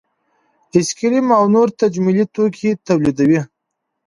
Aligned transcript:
ایس 0.73 0.89
کریم 0.97 1.27
او 1.37 1.45
نور 1.53 1.69
تجملي 1.79 2.25
توکي 2.33 2.69
تولیدوي 2.85 3.41